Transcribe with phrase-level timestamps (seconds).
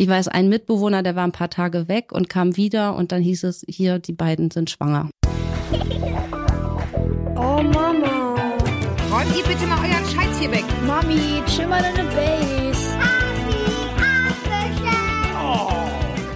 [0.00, 3.20] Ich weiß, ein Mitbewohner, der war ein paar Tage weg und kam wieder und dann
[3.20, 5.10] hieß es, hier, die beiden sind schwanger.
[7.34, 8.36] Oh Mama.
[9.10, 10.62] Räumt ihr bitte mal euren Scheiß hier weg.
[10.86, 12.96] Mami, chill mal deine Base.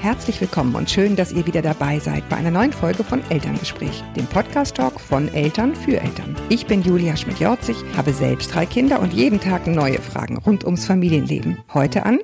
[0.00, 4.02] Herzlich willkommen und schön, dass ihr wieder dabei seid bei einer neuen Folge von Elterngespräch,
[4.16, 6.34] dem Podcast-Talk von Eltern für Eltern.
[6.48, 10.84] Ich bin Julia Schmidt-Jorzig, habe selbst drei Kinder und jeden Tag neue Fragen rund ums
[10.84, 11.58] Familienleben.
[11.72, 12.18] Heute an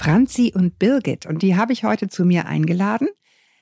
[0.00, 3.08] Franzi und Birgit und die habe ich heute zu mir eingeladen,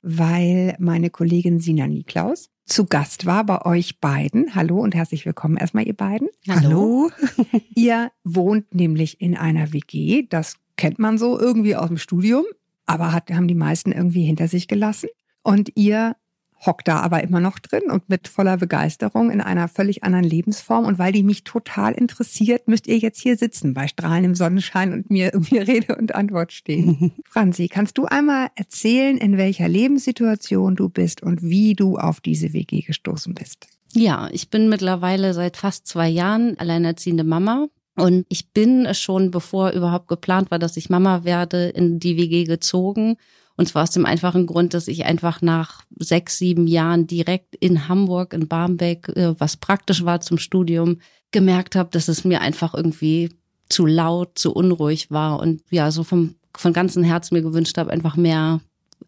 [0.03, 4.55] weil meine Kollegin Sina Niklaus zu Gast war bei euch beiden.
[4.55, 6.29] Hallo und herzlich willkommen erstmal ihr beiden.
[6.49, 7.11] Hallo.
[7.75, 12.45] ihr wohnt nämlich in einer WG, das kennt man so irgendwie aus dem Studium
[12.89, 15.11] aber hat, haben die meisten irgendwie hinter sich gelassen.
[15.43, 16.17] Und ihr
[16.65, 20.85] hockt da aber immer noch drin und mit voller Begeisterung in einer völlig anderen Lebensform.
[20.85, 25.11] Und weil die mich total interessiert, müsst ihr jetzt hier sitzen bei strahlendem Sonnenschein und
[25.11, 27.13] mir irgendwie Rede und Antwort stehen.
[27.25, 32.53] Franzi, kannst du einmal erzählen, in welcher Lebenssituation du bist und wie du auf diese
[32.53, 33.69] WG gestoßen bist?
[33.93, 39.71] Ja, ich bin mittlerweile seit fast zwei Jahren alleinerziehende Mama und ich bin schon, bevor
[39.71, 43.17] überhaupt geplant war, dass ich Mama werde, in die WG gezogen.
[43.59, 47.89] Und zwar aus dem einfachen Grund, dass ich einfach nach sechs, sieben Jahren direkt in
[47.89, 51.01] Hamburg, in Barmbek, äh, was praktisch war zum Studium,
[51.33, 53.31] gemerkt habe, dass es mir einfach irgendwie
[53.69, 57.91] zu laut, zu unruhig war und ja, so vom, von ganzem Herzen mir gewünscht habe,
[57.91, 58.61] einfach mehr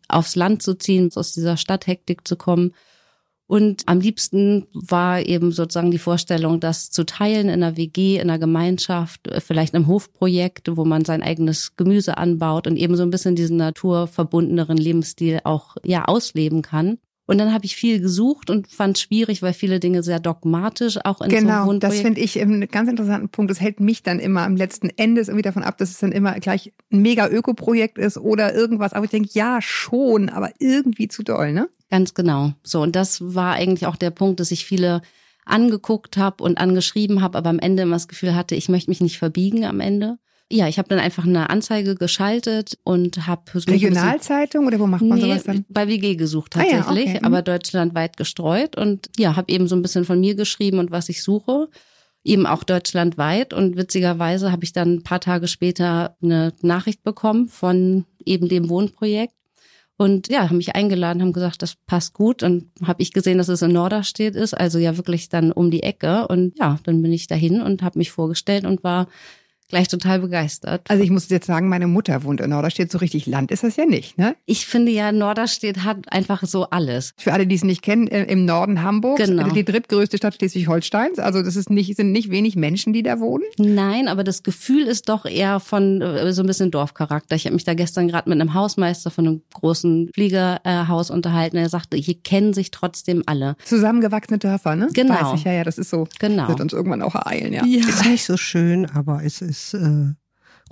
[0.08, 2.74] aufs Land zu ziehen, aus dieser Stadthektik zu kommen
[3.50, 8.30] und am liebsten war eben sozusagen die Vorstellung, das zu teilen in einer WG, in
[8.30, 13.02] einer Gemeinschaft, äh, vielleicht einem Hofprojekt, wo man sein eigenes Gemüse anbaut und eben so
[13.02, 16.98] ein bisschen diesen naturverbundeneren Lebensstil auch ja ausleben kann.
[17.30, 20.98] Und dann habe ich viel gesucht und fand es schwierig, weil viele Dinge sehr dogmatisch
[21.04, 23.52] auch in genau, so einem das finde ich einen ganz interessanten Punkt.
[23.52, 26.34] Das hält mich dann immer am letzten Ende irgendwie davon ab, dass es dann immer
[26.40, 28.94] gleich ein mega Ökoprojekt ist oder irgendwas.
[28.94, 31.68] Aber ich denke, ja, schon, aber irgendwie zu doll, ne?
[31.88, 32.54] Ganz genau.
[32.64, 35.00] So, und das war eigentlich auch der Punkt, dass ich viele
[35.44, 39.00] angeguckt habe und angeschrieben habe, aber am Ende immer das Gefühl hatte, ich möchte mich
[39.00, 40.18] nicht verbiegen am Ende.
[40.52, 45.18] Ja, ich habe dann einfach eine Anzeige geschaltet und habe Regionalzeitung oder wo macht man
[45.18, 45.64] nee, sowas dann?
[45.68, 47.20] Bei WG gesucht tatsächlich, ah, ja, okay.
[47.22, 51.08] aber deutschlandweit gestreut und ja, habe eben so ein bisschen von mir geschrieben und was
[51.08, 51.68] ich suche,
[52.24, 57.48] eben auch deutschlandweit und witzigerweise habe ich dann ein paar Tage später eine Nachricht bekommen
[57.48, 59.34] von eben dem Wohnprojekt
[60.00, 62.42] und ja, haben mich eingeladen, haben gesagt, das passt gut.
[62.42, 65.82] Und habe ich gesehen, dass es in Norderstedt ist, also ja wirklich dann um die
[65.82, 66.26] Ecke.
[66.26, 69.08] Und ja, dann bin ich dahin und habe mich vorgestellt und war
[69.70, 70.82] gleich total begeistert.
[70.88, 73.76] Also ich muss jetzt sagen, meine Mutter wohnt in Norderstedt, so richtig Land ist das
[73.76, 74.36] ja nicht, ne?
[74.46, 77.12] Ich finde ja, Norderstedt hat einfach so alles.
[77.16, 79.48] Für alle, die es nicht kennen, äh, im Norden Hamburgs, Genau.
[79.48, 81.18] die drittgrößte Stadt Schleswig-Holsteins.
[81.18, 83.44] Also das ist nicht, sind nicht wenig Menschen, die da wohnen.
[83.58, 87.36] Nein, aber das Gefühl ist doch eher von äh, so ein bisschen Dorfcharakter.
[87.36, 91.56] Ich habe mich da gestern gerade mit einem Hausmeister von einem großen Fliegerhaus unterhalten.
[91.56, 93.56] Er sagte, hier kennen sich trotzdem alle.
[93.64, 94.88] Zusammengewachsene Dörfer, ne?
[94.92, 95.14] Genau.
[95.14, 96.08] Weiß ich, ja, ja, das ist so.
[96.18, 96.48] Genau.
[96.48, 97.64] Wird uns irgendwann auch ereilen, ja.
[97.64, 100.14] Ist nicht so schön, aber es ist äh,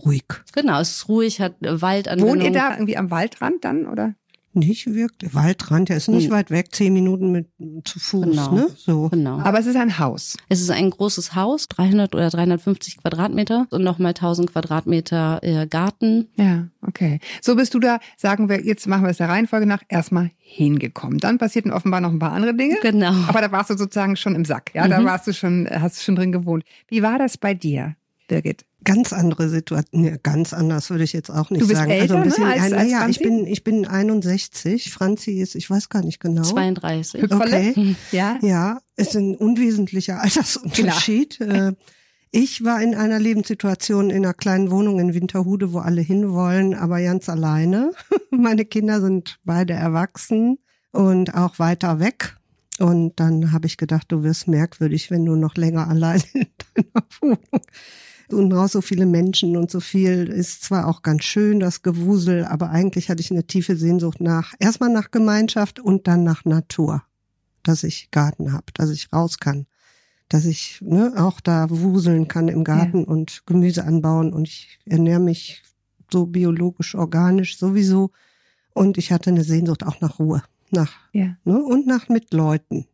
[0.04, 0.24] ruhig.
[0.52, 4.14] Genau, es ist ruhig, hat Wald Wohnt ihr da irgendwie am Waldrand dann, oder?
[4.54, 5.34] Nicht wirklich.
[5.34, 6.32] Waldrand, der ist nicht Hm.
[6.32, 7.48] weit weg, zehn Minuten mit
[7.84, 8.52] zu Fuß, Genau.
[8.54, 8.68] ne?
[8.76, 9.08] So.
[9.10, 9.38] Genau.
[9.40, 10.36] Aber es ist ein Haus.
[10.48, 16.28] Es ist ein großes Haus, 300 oder 350 Quadratmeter und nochmal 1000 Quadratmeter äh, Garten.
[16.36, 17.20] Ja, okay.
[17.42, 21.18] So bist du da, sagen wir, jetzt machen wir es der Reihenfolge nach, erstmal hingekommen.
[21.18, 22.78] Dann passierten offenbar noch ein paar andere Dinge.
[22.82, 23.12] Genau.
[23.28, 24.88] Aber da warst du sozusagen schon im Sack, ja?
[24.88, 25.04] Da Mhm.
[25.04, 26.64] warst du schon, hast du schon drin gewohnt.
[26.88, 27.94] Wie war das bei dir,
[28.28, 28.64] Birgit?
[28.84, 30.02] Ganz andere Situation.
[30.02, 31.90] Nee, ganz anders würde ich jetzt auch nicht Du bist sagen.
[31.90, 34.92] älter, also ein bisschen, ne, als- ja, als ja, ich bin, ich bin 61.
[34.92, 36.42] Franzi ist, ich weiß gar nicht genau.
[36.42, 37.22] 32.
[37.22, 37.70] Hüpferle?
[37.70, 37.96] Okay.
[38.12, 38.38] Ja?
[38.42, 41.40] Ja, ist ein unwesentlicher Altersunterschied.
[41.40, 41.72] Äh,
[42.30, 47.00] Ich war in einer Lebenssituation in einer kleinen Wohnung in Winterhude, wo alle hinwollen, aber
[47.00, 47.92] ganz alleine.
[48.30, 50.58] Meine Kinder sind beide erwachsen
[50.92, 52.36] und auch weiter weg.
[52.78, 56.46] Und dann habe ich gedacht, du wirst merkwürdig, wenn du noch länger allein in
[56.76, 57.38] deiner Wohnung
[58.32, 62.44] und raus so viele Menschen und so viel ist zwar auch ganz schön, das Gewusel,
[62.44, 67.02] aber eigentlich hatte ich eine tiefe Sehnsucht nach, erstmal nach Gemeinschaft und dann nach Natur,
[67.62, 69.66] dass ich Garten habe, dass ich raus kann,
[70.28, 75.20] dass ich ne, auch da wuseln kann im Garten und Gemüse anbauen und ich ernähre
[75.20, 75.62] mich
[76.10, 78.10] so biologisch, organisch sowieso
[78.74, 81.36] und ich hatte eine Sehnsucht auch nach Ruhe, nach Ja.
[81.44, 82.86] ne, und nach Mitleuten,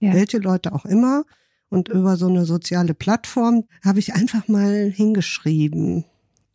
[0.00, 0.12] Ja.
[0.14, 1.24] welche Leute auch immer.
[1.72, 6.04] Und über so eine soziale Plattform habe ich einfach mal hingeschrieben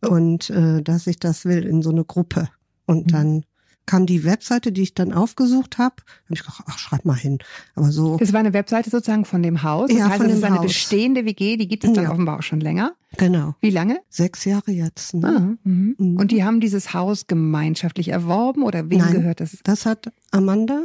[0.08, 2.48] und äh, dass ich das will in so eine Gruppe.
[2.86, 3.10] Und Mhm.
[3.10, 3.42] dann
[3.84, 5.96] kam die Webseite, die ich dann aufgesucht habe.
[6.26, 7.38] Hab ich gedacht, ach, schreib mal hin.
[7.74, 8.16] Aber so.
[8.18, 9.88] Das war eine Webseite sozusagen von dem Haus.
[9.88, 10.66] Das Ja, heißt, von das dem ist eine Haus.
[10.66, 12.10] bestehende WG, die gibt es dann Ja.
[12.12, 12.92] offenbar auch schon länger.
[13.16, 13.56] Genau.
[13.60, 13.98] Wie lange?
[14.10, 15.14] Sechs Jahre jetzt.
[15.14, 15.26] Ne?
[15.26, 15.94] Ah, mhm.
[15.98, 16.16] Mhm.
[16.16, 19.14] Und die haben dieses Haus gemeinschaftlich erworben oder wem Nein.
[19.14, 19.56] gehört das?
[19.64, 20.82] Das hat Amanda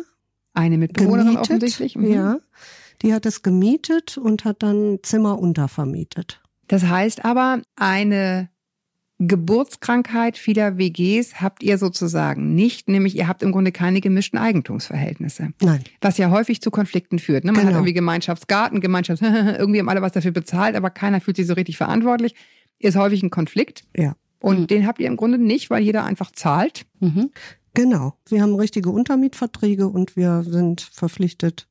[0.56, 1.42] Eine Mitbewohnerin gemietet.
[1.44, 1.96] offensichtlich.
[1.98, 2.12] Mhm.
[2.12, 2.38] Ja.
[3.04, 6.42] Die hat es gemietet und hat dann Zimmer untervermietet.
[6.68, 8.50] Das heißt aber, eine
[9.20, 15.50] Geburtskrankheit vieler WGs habt ihr sozusagen nicht, nämlich ihr habt im Grunde keine gemischten Eigentumsverhältnisse.
[15.62, 15.84] Nein.
[16.02, 17.46] Was ja häufig zu Konflikten führt.
[17.46, 17.52] Ne?
[17.52, 17.78] Man hat Genau.
[17.80, 19.22] irgendwie Gemeinschaftsgarten, Gemeinschafts,
[19.60, 22.36] irgendwie haben alle was dafür bezahlt, aber keiner fühlt sich so richtig verantwortlich.
[22.80, 23.84] Ist häufig ein Konflikt.
[23.96, 24.16] Ja.
[24.40, 24.68] Und Mhm.
[24.68, 26.86] den habt ihr im Grunde nicht, weil jeder einfach zahlt.
[27.00, 27.32] Mhm.
[27.74, 28.16] Genau.
[28.28, 31.68] Wir haben richtige Untermietverträge und wir sind verpflichtet,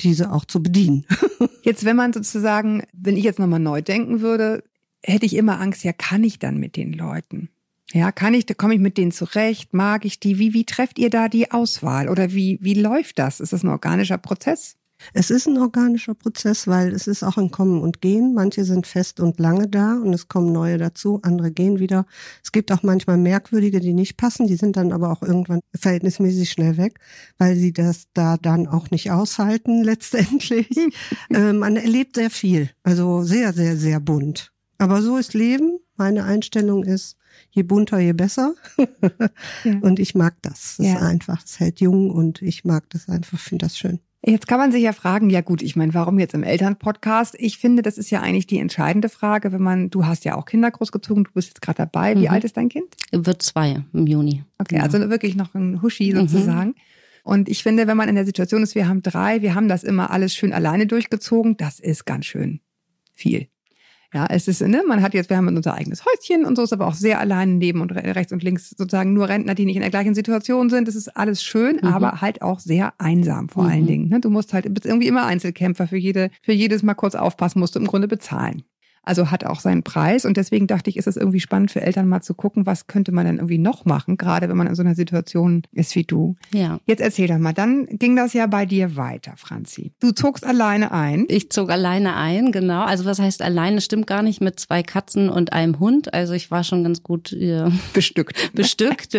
[0.00, 1.06] diese auch zu bedienen.
[1.62, 4.64] Jetzt, wenn man sozusagen, wenn ich jetzt nochmal neu denken würde,
[5.02, 7.50] hätte ich immer Angst, ja, kann ich dann mit den Leuten?
[7.92, 9.74] Ja, kann ich, komme ich mit denen zurecht?
[9.74, 10.38] Mag ich die?
[10.38, 12.08] Wie, wie trefft ihr da die Auswahl?
[12.08, 13.38] Oder wie, wie läuft das?
[13.38, 14.76] Ist das ein organischer Prozess?
[15.12, 18.34] Es ist ein organischer Prozess, weil es ist auch ein Kommen und Gehen.
[18.34, 22.06] Manche sind fest und lange da und es kommen neue dazu, andere gehen wieder.
[22.42, 26.50] Es gibt auch manchmal merkwürdige, die nicht passen, die sind dann aber auch irgendwann verhältnismäßig
[26.50, 26.98] schnell weg,
[27.38, 30.68] weil sie das da dann auch nicht aushalten letztendlich.
[31.30, 34.52] äh, man erlebt sehr viel, also sehr, sehr, sehr bunt.
[34.78, 35.78] Aber so ist Leben.
[35.96, 37.16] Meine Einstellung ist,
[37.50, 38.54] je bunter, je besser.
[39.64, 39.78] Ja.
[39.82, 40.74] Und ich mag das.
[40.78, 40.94] Das Ja.
[40.96, 44.00] ist einfach, es hält jung und ich mag das einfach, finde das schön.
[44.24, 47.34] Jetzt kann man sich ja fragen, ja gut, ich meine, warum jetzt im Elternpodcast?
[47.40, 50.44] Ich finde, das ist ja eigentlich die entscheidende Frage, wenn man, du hast ja auch
[50.44, 52.14] Kinder großgezogen, du bist jetzt gerade dabei.
[52.14, 52.28] Wie Mhm.
[52.30, 52.94] alt ist dein Kind?
[53.10, 54.44] Wird zwei im Juni.
[54.58, 54.84] Okay, Genau.
[54.84, 56.18] also wirklich noch ein Huschi Mhm.
[56.28, 56.74] sozusagen.
[57.24, 59.82] Und ich finde, wenn man in der Situation ist, wir haben drei, wir haben das
[59.82, 62.60] immer alles schön alleine durchgezogen, das ist ganz schön
[63.12, 63.48] viel.
[64.14, 66.72] Ja, es ist, ne, man hat jetzt, wir haben unser eigenes Häuschen und so ist
[66.74, 69.76] aber auch sehr alleine neben und re- rechts und links sozusagen nur Rentner, die nicht
[69.76, 70.86] in der gleichen Situation sind.
[70.86, 71.88] Das ist alles schön, Mhm.
[71.88, 73.86] aber halt auch sehr einsam vor allen Mhm.
[73.86, 74.08] Dingen.
[74.10, 74.20] Ne?
[74.20, 77.74] Du musst halt, bist irgendwie immer Einzelkämpfer für jede, für jedes Mal kurz aufpassen, musst
[77.74, 78.64] du im Grunde bezahlen.
[79.04, 82.06] Also hat auch seinen Preis und deswegen dachte ich, ist es irgendwie spannend für Eltern
[82.06, 84.82] mal zu gucken, was könnte man denn irgendwie noch machen, gerade wenn man in so
[84.82, 86.36] einer Situation ist wie du.
[86.54, 86.78] Ja.
[86.86, 89.92] Jetzt erzähl doch mal, dann ging das ja bei dir weiter, Franzi.
[90.00, 91.26] Du zogst alleine ein.
[91.28, 92.82] Ich zog alleine ein, genau.
[92.84, 93.80] Also was heißt alleine?
[93.80, 96.14] Stimmt gar nicht mit zwei Katzen und einem Hund.
[96.14, 98.52] Also ich war schon ganz gut äh, Bestückt.
[98.54, 99.16] bestückt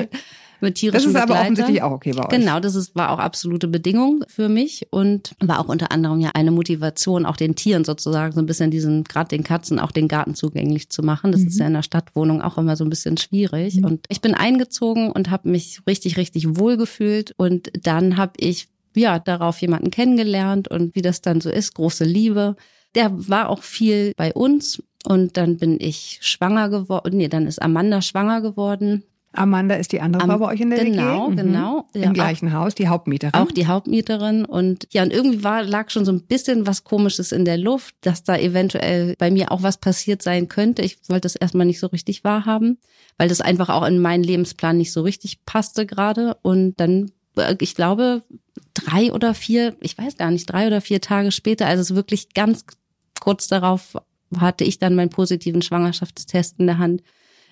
[0.63, 2.29] mit Das tierischen ist aber offensichtlich auch okay bei euch.
[2.29, 6.31] Genau, das ist, war auch absolute Bedingung für mich und war auch unter anderem ja
[6.33, 10.07] eine Motivation, auch den Tieren sozusagen so ein bisschen diesen, gerade den Katzen, auch den
[10.07, 11.31] Garten zugänglich zu machen.
[11.31, 13.75] Das ist ja in der Stadtwohnung auch immer so ein bisschen schwierig.
[13.75, 13.85] Mhm.
[13.85, 17.33] Und ich bin eingezogen und habe mich richtig, richtig wohl gefühlt.
[17.37, 22.03] Und dann habe ich ja darauf jemanden kennengelernt und wie das dann so ist, große
[22.03, 22.55] Liebe.
[22.95, 24.81] Der war auch viel bei uns.
[25.05, 27.17] Und dann bin ich schwanger geworden.
[27.17, 29.03] Nee, dann ist Amanda schwanger geworden.
[29.33, 31.35] Amanda ist die andere Am- Frau bei euch in der genau, WG.
[31.35, 31.87] genau.
[31.93, 33.33] Im Ja, auch- gleichen Haus, die Hauptmieterin.
[33.33, 37.31] auch die Hauptmieterin und ja und irgendwie war lag schon so ein bisschen was komisches
[37.31, 40.81] in der Luft, dass da eventuell bei mir auch was passiert sein könnte.
[40.83, 42.77] Ich wollte das erstmal nicht so richtig wahrhaben,
[43.17, 47.55] weil das einfach auch in meinen Lebensplan nicht so richtig passte gerade und dann äh,
[47.59, 48.23] ich glaube
[48.75, 52.33] drei oder vier, ich weiß gar nicht, drei oder vier Tage später, also es wirklich
[52.33, 52.65] ganz
[53.19, 53.95] kurz darauf
[54.39, 57.03] hatte ich dann meinen positiven Schwangerschaftstest in der Hand.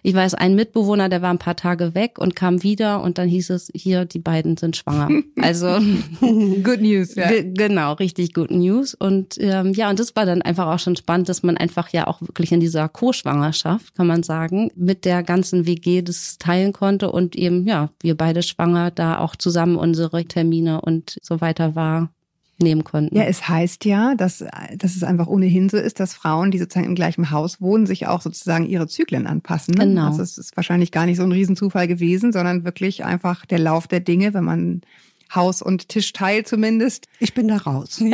[0.03, 3.27] Ich weiß, ein Mitbewohner, der war ein paar Tage weg und kam wieder und dann
[3.29, 5.09] hieß es, hier, die beiden sind schwanger.
[5.41, 5.67] Also
[6.19, 7.27] Good News, ja.
[7.29, 8.93] Ge- Genau, richtig good News.
[8.93, 12.07] Und ähm, ja, und das war dann einfach auch schon spannend, dass man einfach ja
[12.07, 17.11] auch wirklich in dieser Co-Schwangerschaft, kann man sagen, mit der ganzen WG das teilen konnte
[17.11, 22.09] und eben, ja, wir beide schwanger da auch zusammen unsere Termine und so weiter war
[22.61, 23.15] nehmen konnten.
[23.15, 24.43] Ja, es heißt ja, dass,
[24.77, 28.07] dass es einfach ohnehin so ist, dass Frauen, die sozusagen im gleichen Haus wohnen, sich
[28.07, 29.73] auch sozusagen ihre Zyklen anpassen.
[29.75, 29.85] Ne?
[29.87, 30.07] Genau.
[30.07, 33.87] Also es ist wahrscheinlich gar nicht so ein Riesenzufall gewesen, sondern wirklich einfach der Lauf
[33.87, 34.81] der Dinge, wenn man
[35.33, 37.07] Haus und Tisch teilt zumindest.
[37.19, 38.01] Ich bin da raus.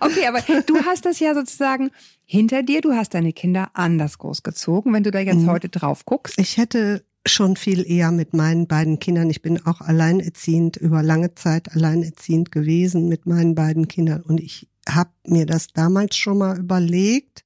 [0.00, 1.90] Okay, aber du hast das ja sozusagen
[2.24, 5.50] hinter dir, du hast deine Kinder anders großgezogen, wenn du da jetzt Mhm.
[5.50, 6.38] heute drauf guckst.
[6.38, 9.30] Ich hätte schon viel eher mit meinen beiden Kindern.
[9.30, 14.22] Ich bin auch alleinerziehend, über lange Zeit alleinerziehend gewesen mit meinen beiden Kindern.
[14.22, 17.44] Und ich habe mir das damals schon mal überlegt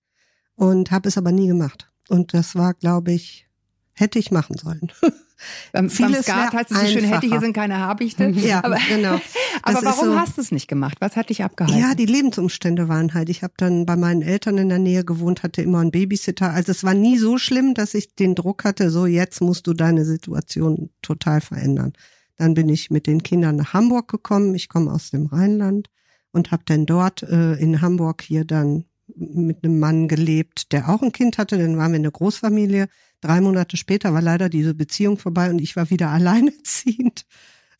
[0.56, 1.90] und habe es aber nie gemacht.
[2.08, 3.48] Und das war, glaube ich,
[3.92, 4.92] hätte ich machen sollen.
[5.72, 8.28] Beim, beim Vieles Skat heißt es so schön, hätte hier sind keine Habichte.
[8.30, 9.20] ja, aber, genau.
[9.62, 10.98] aber warum so- hast du es nicht gemacht?
[11.00, 11.78] Was hat dich abgehalten?
[11.80, 13.28] Ja, die Lebensumstände waren halt.
[13.28, 16.50] Ich habe dann bei meinen Eltern in der Nähe gewohnt, hatte immer einen Babysitter.
[16.50, 19.74] Also es war nie so schlimm, dass ich den Druck hatte, so jetzt musst du
[19.74, 21.92] deine Situation total verändern.
[22.36, 24.54] Dann bin ich mit den Kindern nach Hamburg gekommen.
[24.54, 25.88] Ich komme aus dem Rheinland
[26.32, 28.84] und habe dann dort äh, in Hamburg hier dann
[29.16, 31.58] mit einem Mann gelebt, der auch ein Kind hatte.
[31.58, 32.88] Dann waren wir eine Großfamilie.
[33.20, 37.24] Drei Monate später war leider diese Beziehung vorbei und ich war wieder alleinerziehend.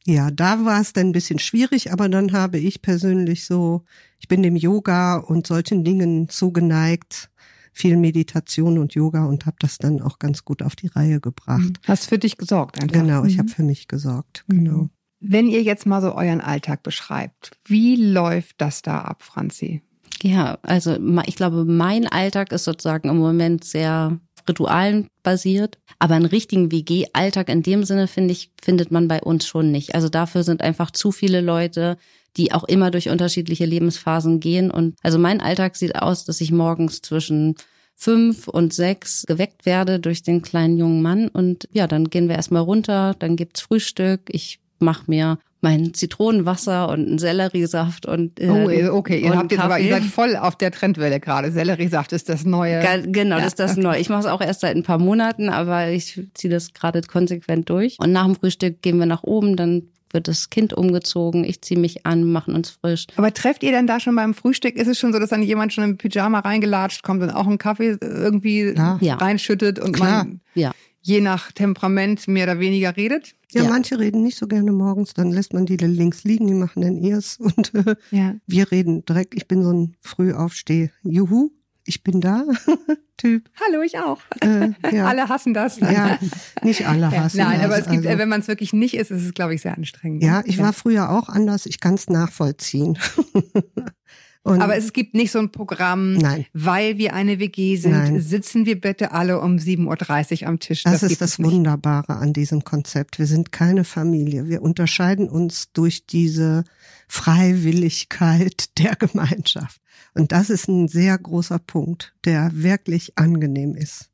[0.07, 3.85] Ja, da war es dann ein bisschen schwierig, aber dann habe ich persönlich so,
[4.18, 7.30] ich bin dem Yoga und solchen Dingen zugeneigt,
[7.75, 11.78] viel Meditation und Yoga und habe das dann auch ganz gut auf die Reihe gebracht.
[11.87, 12.92] Hast für dich gesorgt einfach.
[13.00, 13.38] Genau, ich Mhm.
[13.40, 14.45] habe für mich gesorgt.
[14.49, 14.88] Genau.
[15.21, 19.83] Wenn ihr jetzt mal so euren Alltag beschreibt, wie läuft das da ab, Franzi?
[20.23, 24.18] Ja, also ich glaube, mein Alltag ist sozusagen im Moment sehr
[24.49, 25.78] Ritualen basiert.
[25.99, 29.95] Aber einen richtigen WG-Alltag in dem Sinne, finde ich, findet man bei uns schon nicht.
[29.95, 31.97] Also dafür sind einfach zu viele Leute,
[32.37, 34.71] die auch immer durch unterschiedliche Lebensphasen gehen.
[34.71, 37.57] Und also mein Alltag sieht aus, dass ich morgens zwischen
[37.95, 41.28] fünf und sechs geweckt werde durch den kleinen jungen Mann.
[41.28, 44.21] Und ja, dann gehen wir erstmal runter, dann gibt's Frühstück.
[44.28, 49.61] Ich mache mir mein Zitronenwasser und einen Selleriesaft und äh, Oh, okay, ihr habt jetzt
[49.61, 51.50] aber, ihr seid voll auf der Trendwelle gerade.
[51.50, 52.81] Selleriesaft ist das neue.
[53.09, 53.99] Genau, Ja, das ist das neu.
[53.99, 57.69] Ich mache es auch erst seit ein paar Monaten, aber ich ziehe das gerade konsequent
[57.71, 57.97] durch.
[57.99, 61.79] Und nach dem Frühstück gehen wir nach oben, dann wird das Kind umgezogen, ich ziehe
[61.79, 63.07] mich an, machen uns frisch.
[63.17, 64.75] Aber trefft ihr denn da schon beim Frühstück?
[64.77, 67.59] Ist es schon so, dass dann jemand schon im Pyjama reingelatscht kommt und auch einen
[67.59, 68.99] Kaffee irgendwie Klar.
[69.03, 69.17] Ja.
[69.17, 70.25] reinschüttet und Klar.
[70.25, 70.71] man Ja.
[71.00, 73.35] Je nach Temperament mehr oder weniger redet?
[73.52, 73.69] Ja, Ja.
[73.71, 76.97] manche reden nicht so gerne morgens, dann lässt man die links liegen, die machen dann
[76.99, 78.35] ihrs und äh, Ja.
[78.47, 79.35] wir reden direkt.
[79.35, 80.90] Ich bin so ein Frühaufsteh.
[81.02, 81.50] Juhu,
[81.85, 82.45] ich bin da.
[83.17, 83.49] Typ.
[83.67, 84.21] Hallo, ich auch.
[84.43, 85.07] Äh, ja.
[85.09, 85.81] Alle hassen das.
[85.81, 86.19] Ja,
[86.62, 88.09] nicht alle Ja, hassen Nein, das, aber es gibt, also.
[88.11, 90.23] äh, wenn man es wirklich nicht ist, ist es, glaube ich, sehr anstrengend.
[90.23, 92.97] Ja, ich war früher auch anders, ich kann es nachvollziehen.
[94.45, 96.47] Und Aber es gibt nicht so ein Programm, Nein.
[96.54, 98.21] weil wir eine WG sind, Nein.
[98.21, 100.85] sitzen wir bitte alle um 7.30 Uhr am Tisch.
[100.85, 101.50] das, ist das es nicht.
[101.50, 103.18] Wunderbare an diesem Konzept.
[103.18, 104.49] Wir sind keine Familie.
[104.49, 106.64] Wir unterscheiden uns durch diese
[107.09, 109.80] Freiwilligkeit der Gemeinschaft.
[110.14, 114.11] Und das ist ein sehr großer Punkt, der wirklich angenehm ist.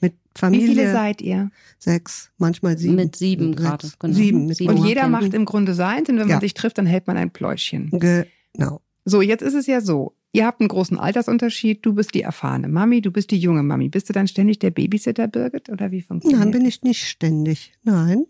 [0.00, 1.50] Mit Wie Familie viele seid ihr?
[1.78, 2.94] sechs, manchmal sieben.
[2.96, 4.14] Mit sieben gerade, genau.
[4.14, 4.46] Sieben.
[4.46, 4.74] Mit Sieben.
[4.78, 6.34] Und jeder macht im Grunde seins und wenn Ja.
[6.36, 7.90] man sich trifft, dann hält man ein Pläuschchen.
[7.90, 8.80] Genau.
[9.10, 10.14] So, jetzt ist es ja so.
[10.32, 11.84] Ihr habt einen großen Altersunterschied.
[11.84, 13.88] Du bist die erfahrene Mami, du bist die junge Mami.
[13.88, 15.68] Bist du dann ständig der Babysitter, Birgit?
[15.68, 17.72] Oder wie funktioniert Nein, bin ich nicht ständig.
[17.82, 18.26] Nein.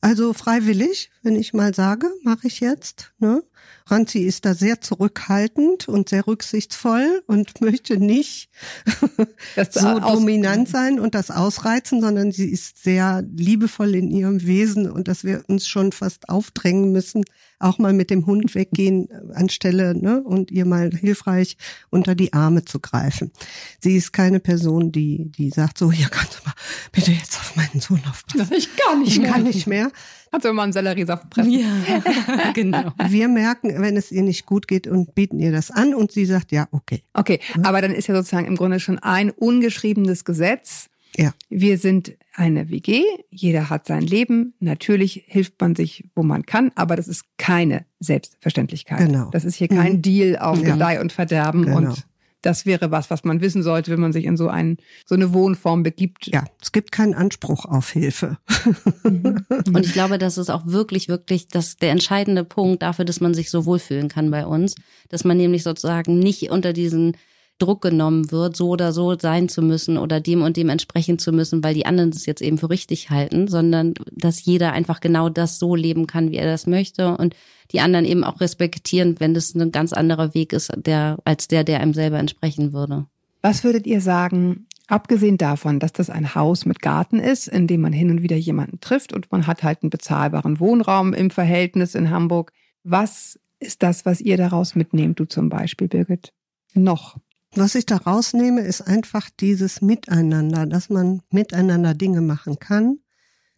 [0.00, 3.12] Also freiwillig, wenn ich mal sage, mache ich jetzt.
[3.18, 3.42] Ne?
[3.88, 8.50] Ranzi ist da sehr zurückhaltend und sehr rücksichtsvoll und möchte nicht
[9.70, 15.08] so dominant sein und das ausreizen, sondern sie ist sehr liebevoll in ihrem Wesen und
[15.08, 17.24] dass wir uns schon fast aufdrängen müssen,
[17.58, 21.56] auch mal mit dem Hund weggehen äh, anstelle ne, und ihr mal hilfreich
[21.90, 23.32] unter die Arme zu greifen.
[23.80, 26.54] Sie ist keine Person, die die sagt so, hier kannst du mal
[26.92, 28.52] bitte jetzt auf meinen Sohn aufpassen.
[28.54, 29.90] Ich kann nicht Ich kann nicht mehr.
[30.32, 31.50] Also mal einen Selleriesaft pressen.
[31.52, 31.66] Ja,
[32.54, 32.92] genau.
[33.08, 36.24] Wir merken, wenn es ihr nicht gut geht und bieten ihr das an und sie
[36.26, 37.02] sagt, ja, okay.
[37.14, 40.88] Okay, aber dann ist ja sozusagen im Grunde schon ein ungeschriebenes Gesetz.
[41.16, 41.32] Ja.
[41.48, 44.52] Wir sind eine WG, jeder hat sein Leben.
[44.60, 48.98] Natürlich hilft man sich, wo man kann, aber das ist keine Selbstverständlichkeit.
[48.98, 49.30] Genau.
[49.30, 50.02] Das ist hier kein Mhm.
[50.02, 50.72] Deal auf Ja.
[50.74, 51.78] Gedeih und Verderben Genau.
[51.78, 52.06] und
[52.46, 55.34] das wäre was, was man wissen sollte, wenn man sich in so ein, so eine
[55.34, 56.28] Wohnform begibt.
[56.28, 58.38] Ja, es gibt keinen Anspruch auf Hilfe.
[59.02, 63.34] Und ich glaube, das ist auch wirklich, wirklich das, der entscheidende Punkt dafür, dass man
[63.34, 64.76] sich so wohlfühlen kann bei uns.
[65.08, 67.16] Dass man nämlich sozusagen nicht unter diesen
[67.58, 71.32] Druck genommen wird, so oder so sein zu müssen oder dem und dem entsprechen zu
[71.32, 75.28] müssen, weil die anderen das jetzt eben für richtig halten, sondern dass jeder einfach genau
[75.28, 77.34] das so leben kann, wie er das möchte und
[77.72, 81.64] die anderen eben auch respektieren, wenn das ein ganz anderer Weg ist, der, als der,
[81.64, 83.06] der einem selber entsprechen würde.
[83.42, 87.80] Was würdet ihr sagen, abgesehen davon, dass das ein Haus mit Garten ist, in dem
[87.80, 91.94] man hin und wieder jemanden trifft und man hat halt einen bezahlbaren Wohnraum im Verhältnis
[91.94, 92.52] in Hamburg,
[92.84, 96.32] was ist das, was ihr daraus mitnehmt, du zum Beispiel, Birgit?
[96.74, 97.16] Noch.
[97.58, 102.98] Was ich da rausnehme, ist einfach dieses Miteinander, dass man miteinander Dinge machen kann,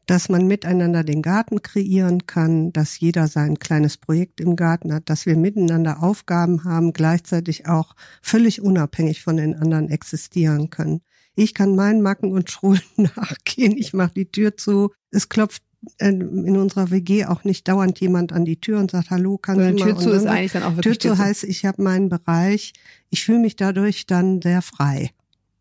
[0.07, 5.11] dass man miteinander den Garten kreieren kann, dass jeder sein kleines Projekt im Garten hat,
[5.11, 11.00] dass wir miteinander Aufgaben haben, gleichzeitig auch völlig unabhängig von den anderen existieren können.
[11.35, 12.81] Ich kann meinen Macken und Schrullen
[13.17, 15.64] nachgehen, ich mache die Tür zu, es klopft
[15.99, 19.64] in unserer WG auch nicht dauernd jemand an die Tür und sagt, hallo, kannst du
[19.73, 19.76] mal?
[19.76, 21.18] Tür zu ist eigentlich dann auch wirklich Tür zu.
[21.18, 22.73] heißt, ich habe meinen Bereich.
[23.11, 25.11] Ich fühle mich dadurch dann sehr frei.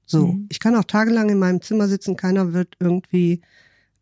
[0.05, 0.45] So, Mhm.
[0.49, 3.41] ich kann auch tagelang in meinem Zimmer sitzen, keiner wird irgendwie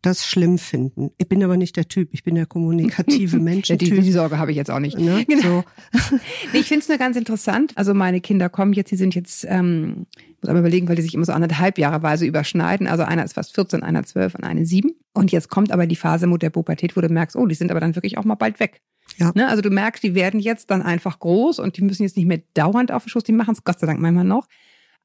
[0.02, 1.10] das schlimm finden.
[1.18, 4.52] Ich bin aber nicht der Typ, ich bin der kommunikative Ja, die, die Sorge habe
[4.52, 4.96] ich jetzt auch nicht.
[4.98, 5.24] Ne?
[5.26, 5.64] Genau.
[5.92, 6.16] So,
[6.52, 7.72] Nee, ich finde es nur ganz interessant.
[7.74, 10.06] Also meine Kinder kommen jetzt, die sind jetzt, ähm,
[10.40, 12.86] muss aber überlegen, weil die sich immer so anderthalb Jahreweise überschneiden.
[12.86, 14.92] Also einer ist fast 14, einer 12 und eine 7.
[15.16, 17.70] Und jetzt kommt aber die Phase mit der Pubertät, wo du merkst, oh, die sind
[17.70, 18.82] aber dann wirklich auch mal bald weg.
[19.16, 19.32] Ja.
[19.34, 19.48] Ne?
[19.48, 22.42] Also du merkst, die werden jetzt dann einfach groß und die müssen jetzt nicht mehr
[22.54, 24.46] dauernd auf den Schoß, die machen es Gott sei Dank manchmal noch.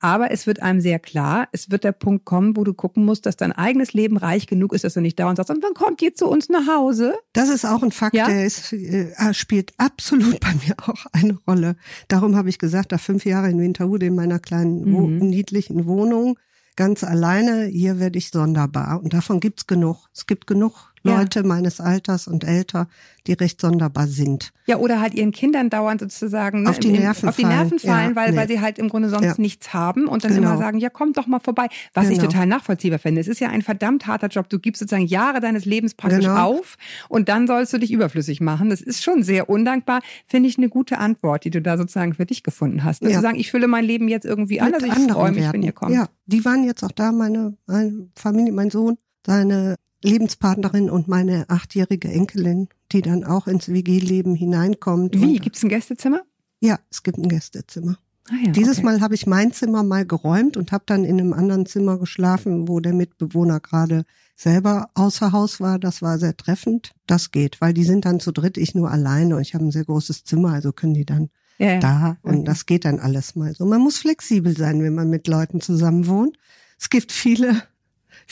[0.03, 3.27] Aber es wird einem sehr klar, es wird der Punkt kommen, wo du gucken musst,
[3.27, 6.01] dass dein eigenes Leben reich genug ist, dass du nicht dauernd sagst, und wann kommt
[6.01, 7.13] ihr zu uns nach Hause?
[7.33, 8.25] Das ist auch ein Fakt, Ja?
[8.25, 11.75] der ist, äh, spielt absolut bei mir auch eine Rolle.
[12.07, 15.17] Darum habe ich gesagt, da fünf Jahre in Winterhude in meiner kleinen, Mhm.
[15.19, 16.39] niedlichen Wohnung,
[16.81, 18.99] ganz alleine, hier werde ich sonderbar.
[19.03, 20.07] Und davon gibt's genug.
[20.15, 21.17] Es gibt genug Ja.
[21.17, 22.87] Leute meines Alters und älter,
[23.27, 24.51] die recht sonderbar sind.
[24.65, 27.55] Ja, oder halt ihren Kindern dauernd sozusagen ne, Auf die Nerven auf die fallen.
[27.55, 28.37] Nerven fallen, Ja, weil, nee.
[28.37, 29.33] weil sie halt im Grunde sonst Ja.
[29.37, 30.49] nichts haben und dann Genau.
[30.49, 31.67] immer sagen, ja, komm doch mal vorbei.
[31.93, 32.29] Was ich Genau.
[32.31, 33.21] total nachvollziehbar finde.
[33.21, 34.49] Es ist ja ein verdammt harter Job.
[34.49, 36.51] Du gibst sozusagen Jahre deines Lebens praktisch Genau.
[36.51, 36.75] auf
[37.09, 38.69] und dann sollst du dich überflüssig machen.
[38.69, 40.01] Das ist schon sehr undankbar.
[40.27, 43.01] Finde ich eine gute Antwort, die du da sozusagen für dich gefunden hast.
[43.03, 43.11] Ne?
[43.11, 43.21] Ja.
[43.21, 44.67] Sagen, ich fülle mein Leben jetzt irgendwie an.
[44.71, 45.53] Mit Also ich freue mich, Werten.
[45.53, 45.93] wenn ihr kommt.
[45.93, 51.45] Ja, die waren jetzt auch da, meine, meine Familie, mein Sohn, seine Lebenspartnerin und meine
[51.49, 55.15] achtjährige Enkelin, die dann auch ins WG-Leben hineinkommt.
[55.15, 55.37] Wie?
[55.37, 56.21] Und, Gibt's ein Gästezimmer?
[56.61, 57.97] ja, es gibt ein Gästezimmer.
[58.29, 58.85] Ah, ja, Dieses okay.
[58.85, 62.67] Mal habe ich mein Zimmer mal geräumt und habe dann in einem anderen Zimmer geschlafen,
[62.67, 64.05] wo der Mitbewohner gerade
[64.35, 65.79] selber außer Haus war.
[65.79, 66.91] Das war sehr treffend.
[67.07, 69.71] Das geht, weil die sind dann zu dritt, ich nur alleine und ich habe ein
[69.71, 73.53] sehr großes Zimmer, also können die dann ja, da und das geht dann alles mal
[73.53, 73.65] so.
[73.65, 76.37] Man muss flexibel sein, wenn man mit Leuten zusammen wohnt.
[76.79, 77.61] Es gibt viele,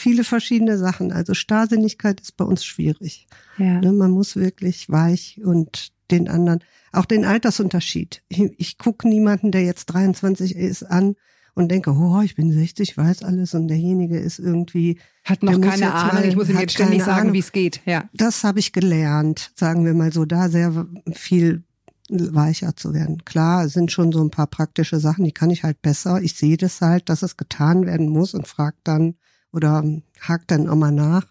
[0.00, 1.12] viele verschiedene Sachen.
[1.12, 3.26] Also Starrsinnigkeit ist bei uns schwierig.
[3.58, 3.80] Ja.
[3.80, 6.60] Ne, man muss wirklich weich und den anderen,
[6.92, 8.22] auch den Altersunterschied.
[8.28, 11.14] Ich, ich gucke niemanden, der jetzt 23 ist, an
[11.54, 15.92] und denke, oh, ich bin 60, weiß alles und derjenige ist irgendwie, Hat noch keine
[15.92, 16.14] Ahnung.
[16.14, 17.80] mal- Ich muss ihm jetzt ständig sagen, wie es geht.
[17.86, 18.08] Ja.
[18.14, 21.62] das habe ich gelernt, sagen wir mal so, da sehr viel
[22.08, 23.24] weicher zu werden.
[23.24, 26.20] Klar, es sind schon so ein paar praktische Sachen, die kann ich halt besser.
[26.22, 29.14] Ich sehe das halt, dass es getan werden muss und frag dann
[29.52, 29.84] oder
[30.20, 31.26] hakt dann auch mal nach.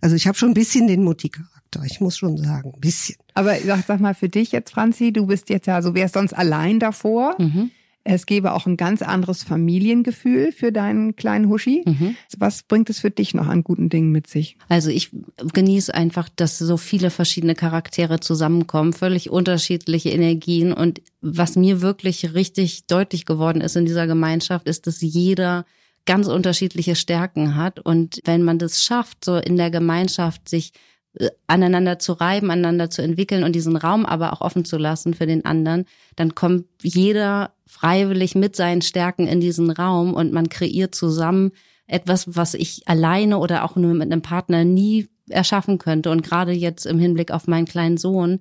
[0.00, 3.16] Also ich habe schon ein bisschen den Mutti-Charakter, ich muss schon sagen, ein bisschen.
[3.34, 6.32] Aber sag, sag mal für dich jetzt, Franzi, du bist jetzt ja so, wärst sonst
[6.32, 7.34] allein davor.
[7.38, 7.70] Mhm.
[8.10, 11.82] Es gäbe auch ein ganz anderes Familiengefühl für deinen kleinen Huschi.
[11.84, 12.16] Mhm.
[12.38, 14.56] Was bringt es für dich noch an guten Dingen mit sich?
[14.68, 15.10] Also ich
[15.52, 20.72] genieße einfach, dass so viele verschiedene Charaktere zusammenkommen, völlig unterschiedliche Energien.
[20.72, 25.66] Und was mir wirklich richtig deutlich geworden ist in dieser Gemeinschaft, ist, dass jeder
[26.08, 27.78] ganz unterschiedliche Stärken hat.
[27.78, 30.72] Und wenn man das schafft, so in der Gemeinschaft sich
[31.18, 35.12] äh, aneinander zu reiben, aneinander zu entwickeln und diesen Raum aber auch offen zu lassen
[35.12, 35.84] für den anderen,
[36.16, 41.52] dann kommt jeder freiwillig mit seinen Stärken in diesen Raum und man kreiert zusammen
[41.86, 46.10] etwas, was ich alleine oder auch nur mit einem Partner nie erschaffen könnte.
[46.10, 48.40] Und gerade jetzt im Hinblick auf meinen kleinen Sohn,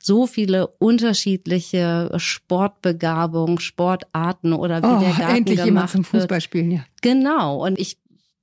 [0.00, 6.22] so viele unterschiedliche Sportbegabungen, Sportarten oder wie der Garten Oh, endlich jemand gemacht zum wird.
[6.22, 6.84] Fußballspielen, ja.
[7.02, 7.64] Genau.
[7.64, 7.98] Und ich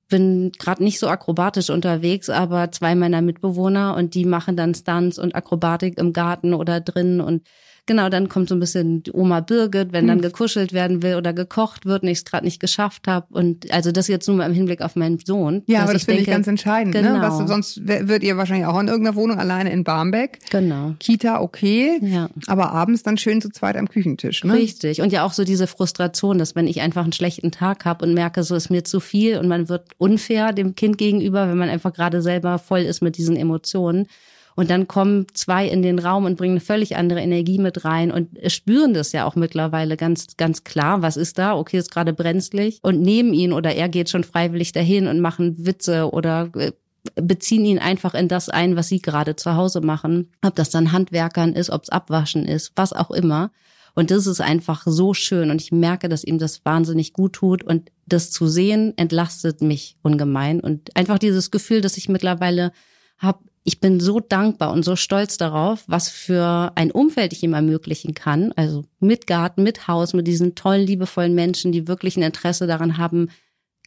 [0.08, 5.18] bin gerade nicht so akrobatisch unterwegs, aber zwei meiner Mitbewohner und die machen dann Stunts
[5.18, 7.48] und Akrobatik im Garten oder drin und
[7.86, 10.24] genau, dann kommt so ein bisschen die Oma Birgit, wenn dann Hm.
[10.24, 13.92] gekuschelt werden will oder gekocht wird und ich es gerade nicht geschafft habe und also
[13.92, 15.64] das jetzt nur mal im Hinblick auf meinen Sohn.
[15.68, 16.94] Ja, aber das finde ich ganz entscheidend.
[16.96, 17.02] Ne?
[17.02, 17.22] genau.
[17.22, 20.40] Was, du- sonst würdet ihr wahrscheinlich auch in irgendeiner Wohnung alleine in Barmbek.
[20.50, 20.96] Genau.
[21.00, 22.30] Kita okay, Ja.
[22.48, 24.44] aber abends dann schön zu zweit am Küchentisch.
[24.44, 24.54] Ne?
[24.54, 25.02] Richtig.
[25.02, 28.14] Und ja auch so diese Frustration, dass wenn ich einfach einen schlechten Tag habe und
[28.14, 31.70] merke, so ist mir zu viel und man wird unfair dem Kind gegenüber, wenn man
[31.70, 34.08] einfach gerade selber voll ist mit diesen Emotionen.
[34.56, 38.12] Und dann kommen zwei in den Raum und bringen eine völlig andere Energie mit rein
[38.12, 41.02] und spüren das ja auch mittlerweile ganz, ganz klar.
[41.02, 41.56] Was ist da?
[41.58, 42.80] Okay, ist gerade brenzlig.
[42.82, 46.72] Und nehmen ihn oder er geht schon freiwillig dahin und machen Witze oder äh,
[47.16, 50.32] beziehen ihn einfach in das ein, was sie gerade zu Hause machen.
[50.42, 53.52] Ob das dann Handwerkern ist, ob es Abwaschen ist, was auch immer.
[53.94, 57.64] Und das ist einfach so schön und ich merke, dass ihm das wahnsinnig gut tut
[57.64, 62.74] und das zu sehen entlastet mich ungemein und einfach dieses Gefühl, dass ich mittlerweile
[63.18, 67.54] habe, ich bin so dankbar und so stolz darauf, was für ein Umfeld ich ihm
[67.54, 72.22] ermöglichen kann, also mit Garten, mit Haus, mit diesen tollen, liebevollen Menschen, die wirklich ein
[72.22, 73.30] Interesse daran haben,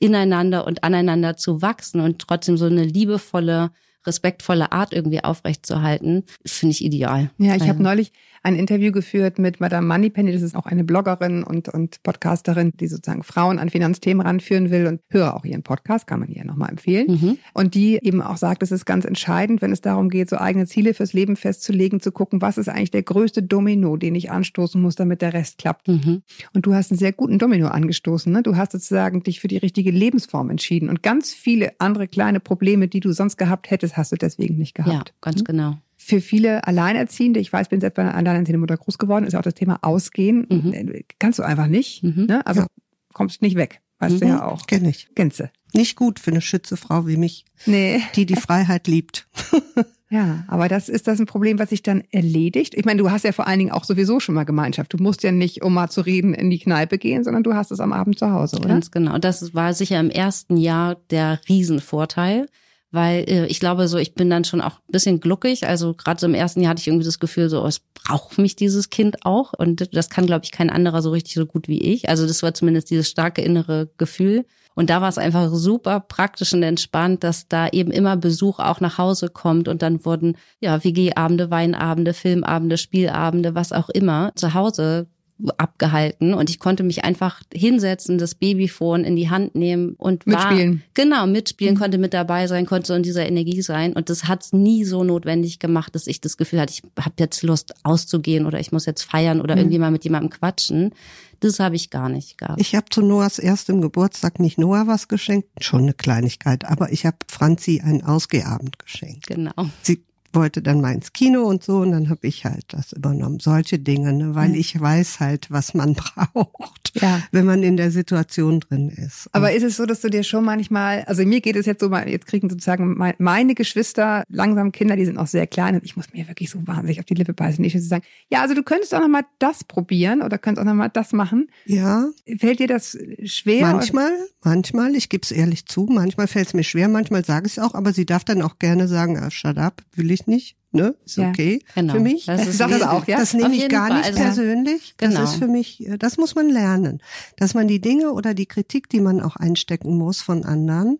[0.00, 3.70] ineinander und aneinander zu wachsen und trotzdem so eine liebevolle,
[4.08, 7.30] respektvolle Art irgendwie aufrechtzuerhalten, finde ich ideal.
[7.38, 10.32] Ja, ich habe neulich ein Interview geführt mit Madame Moneypenny.
[10.32, 14.86] Das ist auch eine Bloggerin und, und Podcasterin, die sozusagen Frauen an Finanzthemen ranführen will
[14.86, 17.06] und höre auch ihren Podcast, kann man ihr nochmal empfehlen.
[17.08, 17.38] Mhm.
[17.52, 20.66] Und die eben auch sagt, es ist ganz entscheidend, wenn es darum geht, so eigene
[20.66, 24.80] Ziele fürs Leben festzulegen, zu gucken, was ist eigentlich der größte Domino, den ich anstoßen
[24.80, 25.88] muss, damit der Rest klappt.
[25.88, 26.22] Mhm.
[26.54, 28.32] Und du hast einen sehr guten Domino angestoßen.
[28.32, 28.42] Ne?
[28.42, 30.88] Du hast sozusagen dich für die richtige Lebensform entschieden.
[30.88, 34.78] Und ganz viele andere kleine Probleme, die du sonst gehabt hättest, hast du deswegen nicht
[34.78, 35.14] Ja, gehabt.
[35.20, 35.76] ganz genau.
[35.96, 39.34] Für viele Alleinerziehende, ich weiß, ich bin selbst bei einer alleinerziehenden Mutter groß geworden, ist
[39.34, 40.46] auch das Thema Ausgehen.
[40.48, 40.72] Mhm.
[40.72, 42.02] Äh, Kannst du einfach nicht.
[42.04, 42.26] Mhm.
[42.26, 42.46] Ne?
[42.46, 42.66] Also Ja.
[43.12, 43.80] kommst nicht weg.
[43.98, 44.30] Weißt du Mhm.
[44.30, 44.66] ja auch.
[44.66, 45.08] Kenne ich.
[45.16, 45.50] Gänze.
[45.74, 48.00] Nicht gut für eine Schützefrau wie mich, Nee.
[48.14, 49.28] die die Freiheit liebt.
[50.10, 52.72] Ja, aber das ist das ein Problem, was sich dann erledigt.
[52.74, 54.94] Ich meine, du hast ja vor allen Dingen auch sowieso schon mal Gemeinschaft.
[54.94, 57.70] Du musst ja nicht, um mal zu reden, in die Kneipe gehen, sondern du hast
[57.72, 58.68] es am Abend zu Hause, oder?
[58.70, 59.18] Ganz genau.
[59.18, 62.46] Das war sicher im ersten Jahr der Riesenvorteil,
[62.90, 65.66] weil äh, ich glaube so, ich bin dann schon auch ein bisschen gluckig.
[65.66, 68.38] Also gerade so im ersten Jahr hatte ich irgendwie das Gefühl, so, oh, es braucht
[68.38, 69.52] mich dieses Kind auch.
[69.52, 72.08] Und das kann, glaube ich, kein anderer so richtig so gut wie ich.
[72.08, 74.46] Also das war zumindest dieses starke innere Gefühl.
[74.74, 78.80] Und da war es einfach super praktisch und entspannt, dass da eben immer Besuch auch
[78.80, 84.54] nach Hause kommt und dann wurden ja WG-Abende, Weinabende, Filmabende, Spielabende, was auch immer zu
[84.54, 85.08] Hause
[85.56, 90.50] abgehalten und ich konnte mich einfach hinsetzen, das Babyphone in die Hand nehmen und war,
[90.50, 90.82] Mitspielen.
[90.94, 94.52] genau mitspielen, konnte mit dabei sein, konnte so in dieser Energie sein und das hat's
[94.52, 98.58] nie so notwendig gemacht, dass ich das Gefühl hatte, ich habe jetzt Lust auszugehen oder
[98.58, 100.92] ich muss jetzt feiern oder irgendwie mal mit jemandem quatschen.
[101.40, 102.60] Das habe ich gar nicht gehabt.
[102.60, 107.06] Ich habe zu Noahs erstem Geburtstag nicht Noah was geschenkt, schon eine Kleinigkeit, aber ich
[107.06, 109.28] habe Franzi einen Ausgehabend geschenkt.
[109.28, 109.52] genau.
[109.82, 113.40] Sie wollte dann mal ins Kino und so und dann habe ich halt das übernommen.
[113.40, 114.34] Solche Dinge, ne?
[114.34, 115.94] weil ich weiß halt, was man
[116.32, 117.22] braucht, Ja.
[117.32, 119.28] wenn man in der Situation drin ist.
[119.32, 121.88] Aber ist es so, dass du dir schon manchmal, also mir geht es jetzt so,
[121.88, 125.84] mal- jetzt kriegen sozusagen mein- meine Geschwister langsam Kinder, die sind auch sehr klein und
[125.84, 128.54] ich muss mir wirklich so wahnsinnig auf die Lippe beißen, nicht zu sagen, ja, also
[128.54, 131.48] du könntest auch noch mal das probieren oder könntest auch noch mal das machen.
[131.66, 132.06] ja,
[132.38, 133.62] Fällt dir das schwer?
[133.72, 134.10] manchmal,
[134.42, 137.58] manchmal, ich gebe es ehrlich zu, manchmal fällt es mir schwer, manchmal sage ich es
[137.58, 140.94] auch, aber sie darf dann auch gerne sagen, ah, shut up, will ich nicht, ne?
[141.04, 141.94] Ist Ja, okay genau.
[141.94, 142.26] für mich.
[142.26, 143.18] Das ist Sag das auch, ja?
[143.18, 143.98] Das nehme ich gar Fall.
[143.98, 144.94] nicht Also- persönlich.
[144.96, 145.20] Genau.
[145.20, 147.00] Das ist für mich, äh, das muss man lernen.
[147.36, 150.98] Dass man die Dinge oder die Kritik, die man auch einstecken muss von anderen,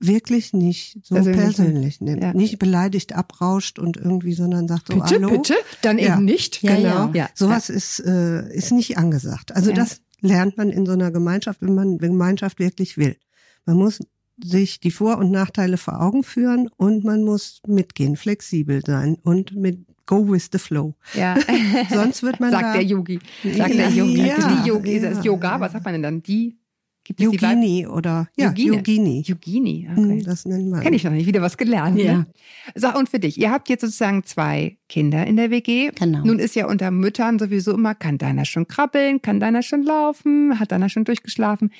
[0.00, 2.22] wirklich nicht so Persönlich persönlich, nimmt.
[2.22, 2.32] Ja.
[2.32, 5.30] Nicht beleidigt abrauscht und irgendwie, sondern sagt so, bitte, hallo.
[5.30, 6.14] bitte, dann Ja.
[6.14, 6.62] eben nicht.
[6.62, 7.10] Ja, Genau.
[7.14, 7.28] ja.
[7.34, 9.50] Sowas ist, äh, ist nicht angesagt.
[9.56, 13.16] Also das lernt man in so einer Gemeinschaft, wenn man Gemeinschaft wirklich will.
[13.66, 13.98] Man muss
[14.42, 19.54] sich die Vor- und Nachteile vor Augen führen und man muss mitgehen, flexibel sein und
[19.54, 20.94] mit go with the flow.
[21.14, 21.36] Ja.
[21.90, 23.18] Sonst wird man sagt da der Yogi.
[23.44, 24.26] Sagt der Yogi.
[24.26, 25.10] ja, die Yogi, ja.
[25.10, 26.22] das Yoga, was sagt man denn dann?
[26.22, 26.58] Die
[27.04, 28.52] gibt Yogini oder ja.
[28.52, 29.22] Yogini.
[29.26, 29.88] Yogini.
[29.92, 30.22] Hm, Okay.
[30.24, 30.80] Das nennt man.
[30.80, 31.98] Kenne ich noch nicht, wieder was gelernt.
[31.98, 32.18] Ja.
[32.18, 32.26] Ne?
[32.74, 35.90] So, und für dich, ihr habt jetzt sozusagen zwei Kinder in der WG.
[35.94, 36.24] Genau.
[36.24, 40.58] Nun ist ja unter Müttern sowieso immer, kann deiner schon krabbeln, kann deiner schon laufen,
[40.60, 41.70] hat deiner schon durchgeschlafen.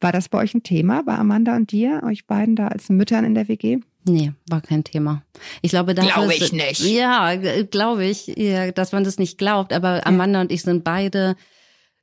[0.00, 3.24] War das bei euch ein Thema, bei Amanda und dir, euch beiden da als Müttern
[3.24, 3.78] in der WG?
[4.08, 5.22] Nee, war kein Thema.
[5.62, 6.80] Ich glaube, dafür Glaube ich nicht.
[6.80, 9.72] Ja, glaube ich, ja, dass man das nicht glaubt.
[9.72, 11.34] Aber Amanda und ich sind beide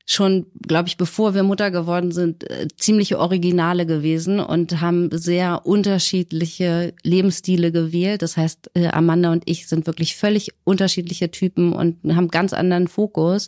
[0.06, 5.66] schon, glaube ich, bevor wir Mutter geworden sind, äh, ziemliche Originale gewesen und haben sehr
[5.66, 8.22] unterschiedliche Lebensstile gewählt.
[8.22, 12.90] Das heißt, äh, Amanda und ich sind wirklich völlig unterschiedliche Typen und haben ganz anderen
[12.90, 13.48] Fokus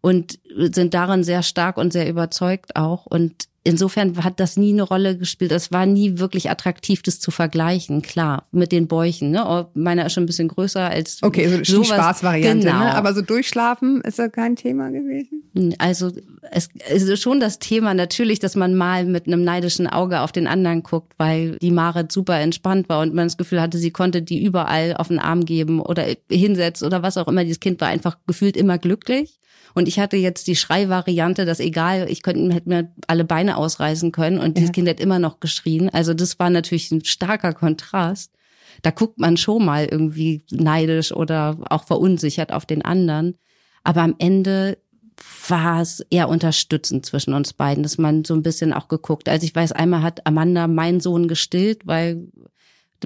[0.00, 3.06] und sind darin sehr stark und sehr überzeugt auch.
[3.06, 5.52] Und insofern hat das nie eine Rolle gespielt.
[5.52, 8.00] Es war nie wirklich attraktiv, das zu vergleichen.
[8.00, 9.30] Klar, mit den Bäuchen.
[9.30, 9.44] Ne?
[9.46, 11.88] Oh, Meiner ist schon ein bisschen größer als Okay, so die sowas.
[11.88, 12.78] Spaßvariante, Genau.
[12.78, 12.94] ne?
[12.94, 15.42] Aber so durchschlafen ist ja kein Thema gewesen.
[15.78, 16.10] Also
[16.50, 20.46] es ist schon das Thema natürlich, dass man mal mit einem neidischen Auge auf den
[20.46, 24.22] anderen guckt, weil die Marit super entspannt war und man das Gefühl hatte, sie konnte
[24.22, 27.44] die überall auf den Arm geben oder hinsetzen oder was auch immer.
[27.44, 29.39] Dieses Kind war einfach gefühlt immer glücklich.
[29.74, 34.12] Und ich hatte jetzt die Schreivariante, dass egal, ich könnte hätte mir alle Beine ausreißen
[34.12, 34.72] können und dieses Ja.
[34.74, 35.90] Kind hat immer noch geschrien.
[35.90, 38.32] Also das war natürlich ein starker Kontrast.
[38.82, 43.36] Da guckt man schon mal irgendwie neidisch oder auch verunsichert auf den anderen.
[43.84, 44.78] Aber am Ende
[45.48, 49.28] war es eher unterstützend zwischen uns beiden, dass man so ein bisschen auch geguckt.
[49.28, 52.28] Also ich weiß, einmal hat Amanda meinen Sohn gestillt, weil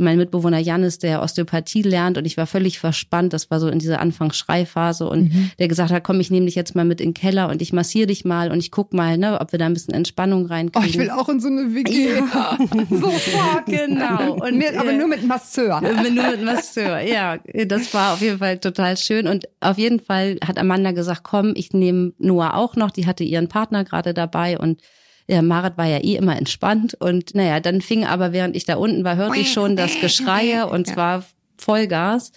[0.00, 3.32] mein Mitbewohner Janis, der Osteopathie lernt und ich war völlig verspannt.
[3.32, 6.74] Das war so in dieser Anfangsschreiphase und der gesagt hat, komm, ich nehme dich jetzt
[6.74, 9.40] mal mit in den Keller und ich massiere dich mal und ich guck mal, ne,
[9.40, 10.88] ob wir da ein bisschen Entspannung Oh, reinkriegen.
[10.88, 12.08] ich will auch in so eine WG.
[12.90, 14.34] sofort, genau.
[14.34, 15.80] Und, Mit, aber äh, nur mit Masseur.
[15.80, 17.38] nur mit Masseur, ja.
[17.66, 19.26] Das war auf jeden Fall total schön.
[19.28, 22.90] Und auf jeden Fall hat Amanda gesagt, komm, ich nehme Noah auch noch.
[22.90, 24.80] Die hatte ihren Partner gerade dabei und
[25.28, 26.94] ja, Marit war ja eh immer entspannt.
[26.94, 30.66] Und naja, dann fing aber, während ich da unten war, hörte ich schon das Geschreie
[30.70, 31.24] und zwar
[31.56, 32.32] Vollgas.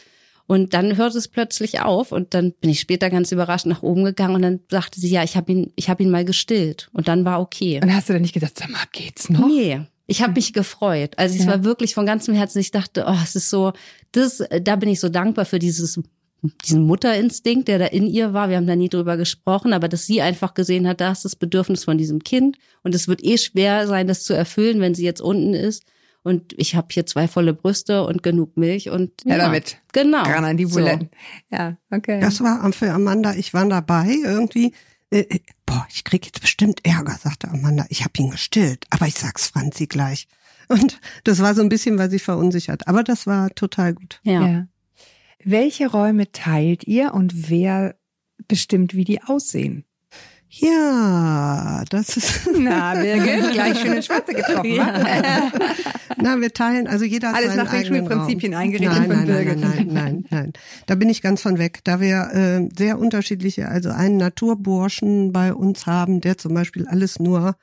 [0.49, 4.05] Und dann hörte es plötzlich auf und dann bin ich später ganz überrascht nach oben
[4.05, 7.09] gegangen und dann sagte sie, ja, ich habe ihn, ich habe ihn mal gestillt und
[7.09, 7.81] dann war okay.
[7.83, 9.45] Und hast du dann nicht gesagt, sag mal, geht's noch?
[9.45, 9.81] Nee.
[10.09, 11.15] Ich habe mich gefreut.
[11.17, 11.51] Also es Ja.
[11.51, 12.59] war wirklich von ganzem Herzen.
[12.59, 13.73] Ich dachte, oh, es ist so,
[14.13, 15.99] das, da bin ich so dankbar für dieses,
[16.41, 18.49] diesen Mutterinstinkt, der da in ihr war.
[18.49, 21.35] Wir haben da nie drüber gesprochen, aber dass sie einfach gesehen hat, da ist das
[21.35, 25.03] Bedürfnis von diesem Kind und es wird eh schwer sein, das zu erfüllen, wenn sie
[25.03, 25.83] jetzt unten ist.
[26.23, 29.77] Und ich habe hier zwei volle Brüste und genug Milch und Ja, damit.
[29.93, 30.23] Genau.
[30.23, 30.79] Ran an die So.
[30.79, 31.09] Buletten.
[31.51, 32.19] Ja, okay.
[32.19, 34.73] Das war für Amanda, ich war dabei irgendwie.
[35.09, 37.85] Äh, äh, boah, ich krieg jetzt bestimmt Ärger, sagte Amanda.
[37.89, 40.27] Ich habe ihn gestillt, aber ich sag's Franzi gleich.
[40.67, 42.89] Und das war so ein bisschen, weil sie verunsichert.
[42.89, 44.19] Aber das war total gut.
[44.23, 44.67] Ja.
[45.49, 47.95] Welche Räume teilt ihr und wer
[48.49, 49.85] bestimmt, wie die aussehen?
[50.49, 52.49] Ja, das ist.
[52.59, 54.73] Na, Birgit, gleich schön ins Schwarze getroffen.
[54.73, 55.49] Ja.
[56.17, 59.59] Na, wir teilen, also jeder hat Alles seinen nach den Schulprinzipien eingerichtet nein, nein, Birgit.
[59.59, 60.53] nein, nein, nein, nein.
[60.85, 61.79] Da bin ich ganz von weg.
[61.85, 67.19] Da wir äh, sehr unterschiedliche, also einen Naturburschen bei uns haben, der zum Beispiel alles
[67.19, 67.55] nur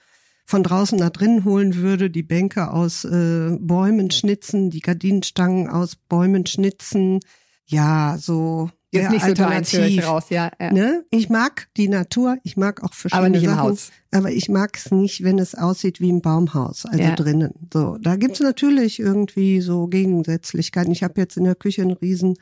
[0.46, 5.96] von draußen nach drinnen holen würde, die Bänke aus äh, Bäumen schnitzen, die Gardinenstangen aus
[5.96, 7.20] Bäumen schnitzen.
[7.66, 10.06] Ja, so Jetzt sehr nicht so alternativ.
[10.06, 10.50] raus, ja.
[10.60, 10.72] ja.
[10.72, 11.04] Ne?
[11.10, 13.90] Ich mag die Natur, ich mag auch verschiedene Aber nicht im Sachen, Haus.
[14.12, 17.14] aber ich mag es nicht, wenn es aussieht wie ein Baumhaus, also Ja.
[17.16, 17.54] drinnen.
[17.72, 20.92] So, da gibt's natürlich irgendwie so Gegensätzlichkeiten.
[20.92, 22.34] Ich habe jetzt in der Küche einen riesen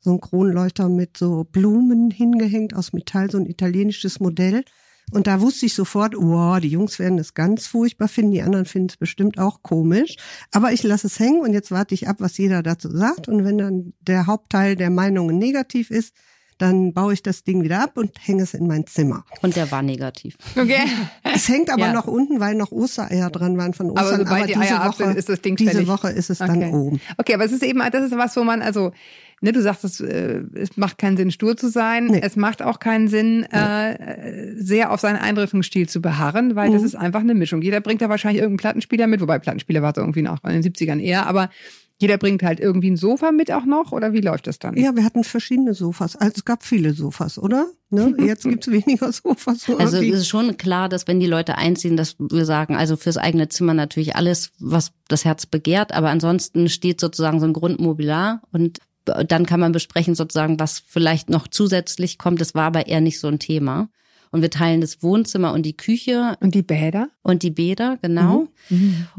[0.00, 4.64] so einen Kronleuchter mit so Blumen hingehängt aus Metall, so ein italienisches Modell.
[5.12, 8.64] Und da wusste ich sofort, wow, die Jungs werden es ganz furchtbar finden, die anderen
[8.66, 10.16] finden es bestimmt auch komisch.
[10.50, 13.28] Aber ich lasse es hängen und jetzt warte ich ab, was jeder dazu sagt.
[13.28, 16.14] Und wenn dann der Hauptteil der Meinungen negativ ist,
[16.58, 19.24] dann baue ich das Ding wieder ab und hänge es in mein Zimmer.
[19.42, 20.36] Und der war negativ.
[20.56, 20.82] Okay.
[21.34, 21.92] Es hängt aber Ja.
[21.92, 24.20] noch unten, weil noch Ostereier dran waren von Aber Ostern.
[24.20, 25.88] sobald die Eier ab sind, ist das Ding diese.
[25.88, 26.70] Woche ist es dann Okay.
[26.72, 27.00] oben.
[27.18, 28.92] Okay, aber es ist eben, das ist was, wo man, also,
[29.40, 32.06] ne, du sagst, es, äh, es macht keinen Sinn, stur zu sein.
[32.06, 32.20] Nee.
[32.22, 36.86] Es macht auch keinen Sinn, äh, sehr auf seinen Eindrückungsstil zu beharren, weil das Mhm.
[36.86, 37.62] ist einfach eine Mischung.
[37.62, 40.62] Jeder bringt da wahrscheinlich irgendeinen Plattenspieler mit, wobei Plattenspieler war so irgendwie noch in den
[40.62, 41.50] 70ern eher, aber
[41.98, 44.76] jeder bringt halt irgendwie ein Sofa mit auch noch, oder wie läuft das dann?
[44.76, 46.16] Ja, wir hatten verschiedene Sofas.
[46.16, 47.68] Also es gab viele Sofas, oder?
[47.90, 48.12] Ne?
[48.18, 49.60] Jetzt gibt's weniger Sofas.
[49.62, 52.96] so Also es ist schon klar, dass wenn die Leute einziehen, dass wir sagen, also
[52.96, 57.52] fürs eigene Zimmer natürlich alles, was das Herz begehrt, aber ansonsten steht sozusagen so ein
[57.52, 62.40] Grundmobiliar und dann kann man besprechen sozusagen, was vielleicht noch zusätzlich kommt.
[62.40, 63.88] Das war aber eher nicht so ein Thema.
[64.30, 67.08] Und wir teilen das Wohnzimmer und die Küche Und die Bäder?
[67.22, 68.48] und die Bäder, genau.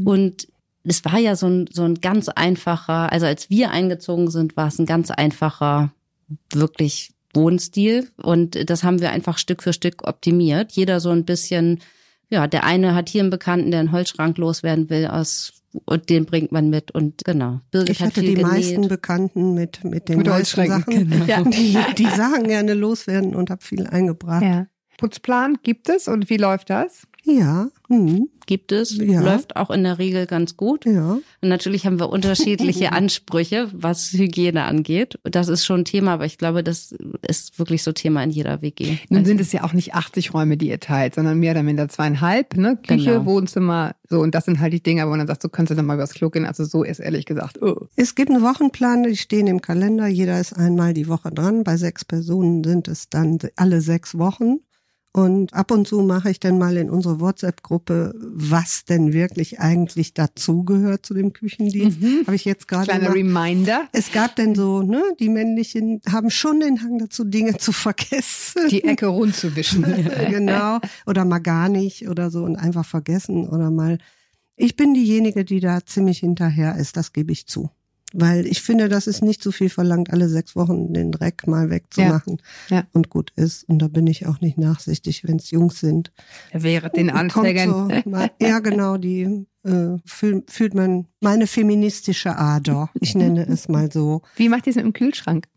[0.03, 0.47] Und
[0.83, 4.67] es war ja so ein, so ein ganz einfacher, also als wir eingezogen sind, war
[4.67, 5.93] es ein ganz einfacher,
[6.51, 8.09] wirklich Wohnstil.
[8.17, 10.71] Und das haben wir einfach Stück für Stück optimiert.
[10.73, 11.81] Jeder so ein bisschen,
[12.29, 15.53] ja, der eine hat hier einen Bekannten, der einen Holzschrank loswerden will aus
[15.85, 17.61] und den bringt man mit und genau.
[17.71, 18.89] Birgit ich hat hatte viel die meisten genäht.
[18.89, 21.43] Bekannten mit, mit den Mit meisten Sachen, genau.
[21.49, 24.43] die, die Sachen gerne loswerden und habe viel eingebracht.
[24.43, 24.67] Ja.
[24.97, 27.07] Putzplan gibt es und wie läuft das?
[27.27, 28.29] Ja, mhm.
[28.47, 29.21] Gibt es, Ja.
[29.21, 30.85] läuft auch in der Regel ganz gut.
[30.85, 31.13] ja.
[31.41, 35.17] Und natürlich haben wir unterschiedliche Ansprüche, was Hygiene angeht.
[35.23, 36.93] Das ist schon ein Thema, aber ich glaube, das
[37.27, 38.99] ist wirklich so Thema in jeder WG.
[39.09, 41.63] Nun Also- sind es ja auch nicht 80 Räume, die ihr teilt, sondern mehr oder
[41.63, 42.77] minder zweieinhalb, ne?
[42.88, 43.25] Küche, Genau.
[43.25, 44.19] Wohnzimmer, so.
[44.19, 45.95] Und das sind halt die Dinge, wo man dann sagt, so kannst du doch mal
[45.95, 46.45] übers Klo gehen.
[46.45, 47.88] Also so ist ehrlich gesagt, oh.
[47.95, 50.05] Es gibt einen Wochenplan, die stehen im Kalender.
[50.05, 51.63] Jeder ist einmal die Woche dran.
[51.63, 54.59] Bei sechs Personen sind es dann alle sechs Wochen.
[55.15, 60.13] Und ab und zu mache ich dann mal in unsere WhatsApp-Gruppe, was denn wirklich eigentlich
[60.13, 61.99] dazugehört zu dem Küchendienst.
[62.28, 63.13] Habe ich jetzt gerade Kleiner.
[63.13, 63.88] Reminder.
[63.93, 68.67] Es gab denn so, ne, die männlichen haben schon den Hang dazu, Dinge zu vergessen.
[68.69, 69.86] Die Ecke rund zu wischen.
[70.30, 70.80] genau.
[71.06, 73.99] Oder mal gar nicht oder so und einfach vergessen oder mal.
[74.58, 77.69] Ich bin diejenige, die da ziemlich hinterher ist, das gebe ich zu.
[78.17, 81.69] Weil ich finde, das ist nicht so viel verlangt, alle sechs Wochen den Dreck mal
[81.69, 82.84] wegzumachen Ja.
[82.93, 83.67] und gut ist.
[83.67, 86.13] Und da bin ich auch nicht nachsichtig, wenn es Jungs sind.
[86.54, 88.04] Wäre den Kommt Anfängern.
[88.06, 92.89] so, ja, genau, die äh, fühlt, fühlt man meine feministische Ader.
[93.01, 94.21] Ich nenne es mal so.
[94.38, 95.47] Wie macht ihr es mit dem Kühlschrank?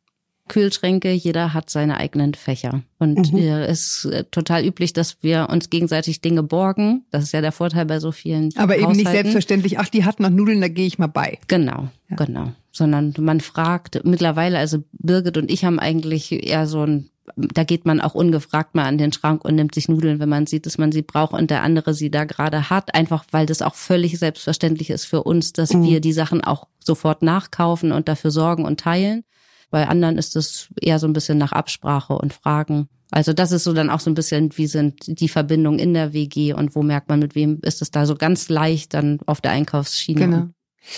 [0.49, 2.83] Kühlschränke, jeder hat seine eigenen Fächer.
[2.99, 3.39] Und Mhm.
[3.39, 7.05] äh, es ist äh, total üblich, dass wir uns gegenseitig Dinge borgen.
[7.11, 9.13] Das ist ja der Vorteil bei so vielen Aber eben nicht Haushalten.
[9.13, 11.39] selbstverständlich, ach, die hat noch Nudeln, da gehe ich mal bei.
[11.49, 12.17] Genau, Ja.
[12.17, 12.53] genau.
[12.73, 17.85] Sondern man fragt mittlerweile, also Birgit und ich haben eigentlich eher so ein, da geht
[17.85, 20.79] man auch ungefragt mal an den Schrank und nimmt sich Nudeln, wenn man sieht, dass
[20.79, 22.95] man sie braucht und der andere sie da gerade hat.
[22.95, 25.83] Einfach weil das auch völlig selbstverständlich ist für uns, dass Mhm.
[25.85, 29.25] wir die Sachen auch sofort nachkaufen und dafür sorgen und teilen.
[29.71, 32.89] Bei anderen ist es eher so ein bisschen nach Absprache und Fragen.
[33.11, 36.13] Also das ist so dann auch so ein bisschen, wie sind die Verbindungen in der
[36.13, 39.41] WG und wo merkt man, mit wem ist es da so ganz leicht dann auf
[39.41, 40.21] der Einkaufsschiene.
[40.21, 40.49] Genau.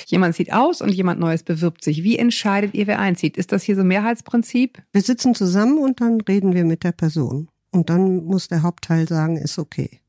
[0.06, 2.02] Jemand zieht aus und jemand Neues bewirbt sich.
[2.02, 3.36] Wie entscheidet ihr, wer einzieht?
[3.36, 4.82] Ist das hier so Mehrheitsprinzip?
[4.92, 7.48] Wir sitzen zusammen und dann reden wir mit der Person.
[7.72, 10.00] Und dann muss der Hauptteil sagen, ist okay.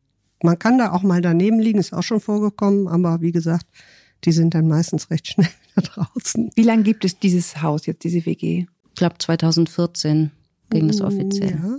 [0.43, 3.65] Man kann da auch mal daneben liegen, ist auch schon vorgekommen, aber wie gesagt,
[4.23, 6.51] die sind dann meistens recht schnell da draußen.
[6.55, 8.65] Wie lange gibt es dieses Haus jetzt, diese WG?
[8.89, 10.31] Ich glaube 2014
[10.69, 11.51] ging es offiziell.
[11.51, 11.77] Ja,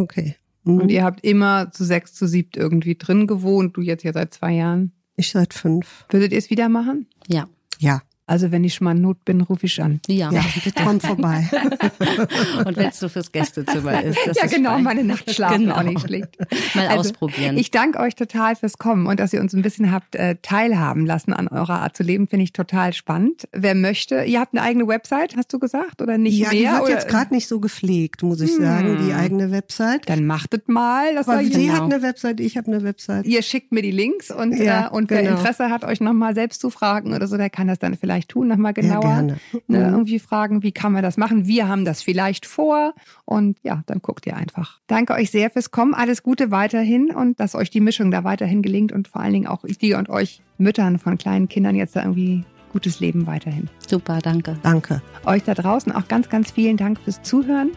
[0.00, 0.36] okay.
[0.64, 0.80] Mhm.
[0.80, 4.34] Und ihr habt immer zu sechs, zu siebt irgendwie drin gewohnt, du jetzt ja seit
[4.34, 4.92] zwei Jahren.
[5.16, 6.06] Ich seit fünf.
[6.10, 7.06] Würdet ihr es wieder machen?
[7.28, 7.48] Ja.
[7.78, 10.00] Ja, Also wenn ich schon mal in Not bin, rufe ich an.
[10.08, 10.42] Ja, Ja,
[10.84, 11.46] komm vorbei.
[12.64, 14.18] und wenn es nur fürs Gästezimmer ist.
[14.26, 14.82] Das ja, ist genau, fein.
[14.84, 15.76] meine Nacht schlafen Genau.
[15.76, 16.28] auch nicht schlecht.
[16.74, 17.58] Mal Also, ausprobieren.
[17.58, 21.04] Ich danke euch total fürs Kommen und dass ihr uns ein bisschen habt äh, teilhaben
[21.04, 23.46] lassen an eurer Art zu leben, finde ich total spannend.
[23.52, 26.58] Wer möchte, ihr habt eine eigene Website, hast du gesagt, oder nicht ja, mehr?
[26.58, 26.90] die wird oder?
[26.92, 30.08] jetzt gerade nicht so gepflegt, muss ich sagen, die eigene Website.
[30.08, 31.74] Dann machtet mal, das Aber sie genau.
[31.74, 33.26] hat eine Website, ich habe eine Website.
[33.26, 35.36] Ihr schickt mir die Links und, Ja, äh, und wer genau.
[35.36, 38.48] Interesse hat, euch nochmal selbst zu fragen oder so, der kann das dann vielleicht tun,
[38.48, 39.00] nochmal genauer.
[39.00, 39.36] gerne.
[39.66, 39.94] Ne, Mhm.
[39.94, 41.46] irgendwie fragen, wie kann man das machen?
[41.46, 44.80] Wir haben das vielleicht vor und ja, dann guckt ihr einfach.
[44.86, 48.62] Danke euch sehr fürs Kommen, alles Gute weiterhin und dass euch die Mischung da weiterhin
[48.62, 52.02] gelingt und vor allen Dingen auch dir und euch Müttern von kleinen Kindern jetzt da
[52.02, 53.68] irgendwie gutes Leben weiterhin.
[53.86, 54.56] Super, danke.
[54.62, 55.00] Danke.
[55.26, 57.70] Euch da draußen auch ganz, ganz vielen Dank fürs Zuhören.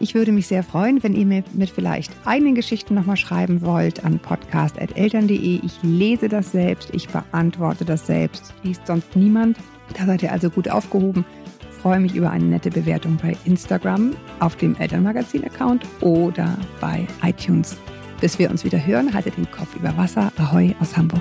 [0.00, 4.04] Ich würde mich sehr freuen, wenn ihr mir mit vielleicht eigenen Geschichten nochmal schreiben wollt
[4.04, 5.60] an podcast.eltern.de.
[5.64, 9.56] Ich lese das selbst, ich beantworte das selbst, liest sonst niemand.
[9.92, 11.24] Da seid ihr also gut aufgehoben.
[11.82, 17.76] Freue mich über eine nette Bewertung bei Instagram, auf dem Elternmagazin-Account oder bei iTunes.
[18.20, 20.32] Bis wir uns wieder hören, haltet den Kopf über Wasser.
[20.38, 21.20] Ahoi aus Hamburg.